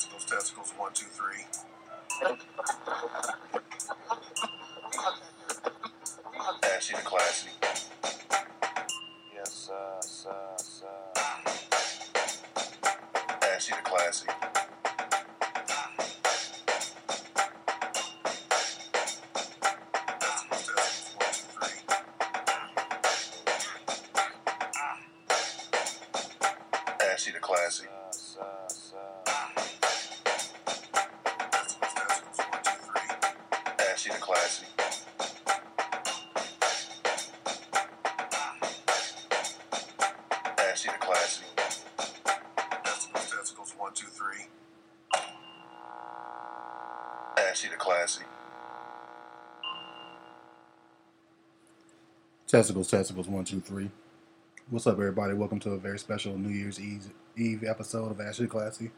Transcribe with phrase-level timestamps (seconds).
[0.00, 1.44] Testicles, testicles, one, two, three.
[6.74, 7.50] Ashy to classy.
[9.34, 10.86] Yes, sir, sir, sir.
[13.54, 14.26] Ashy to classy.
[27.12, 27.86] Ashy to classy.
[27.86, 29.19] Uh, Testicles, testicles,
[41.00, 41.44] classy.
[42.84, 44.46] Testicles, testicles, one, two, three.
[47.78, 48.22] Classy.
[52.46, 53.90] Testicles, testicles, one, two, three.
[54.68, 55.34] What's up, everybody?
[55.34, 58.90] Welcome to a very special New Year's Eve, Eve episode of Ashy to Classy.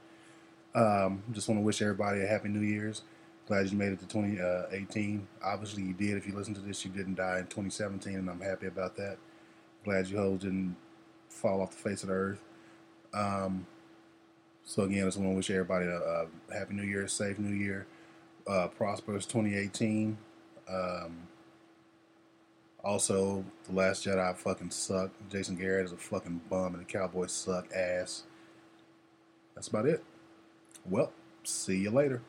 [0.74, 3.02] Um, just want to wish everybody a happy New Year's.
[3.46, 5.26] Glad you made it to 2018.
[5.44, 6.16] Obviously, you did.
[6.16, 9.18] If you listen to this, you didn't die in 2017, and I'm happy about that.
[9.84, 10.76] Glad you hoes didn't
[11.28, 12.42] fall off the face of the earth.
[13.12, 13.66] Um,
[14.64, 17.54] so again, I just want to wish everybody a, a happy New Year, safe New
[17.54, 17.86] Year,
[18.46, 20.16] uh, prosperous 2018.
[20.68, 21.16] Um,
[22.84, 25.30] also, The Last Jedi fucking sucked.
[25.30, 28.24] Jason Garrett is a fucking bum, and the Cowboys suck ass.
[29.54, 30.02] That's about it.
[30.88, 31.12] Well,
[31.44, 32.22] see you later.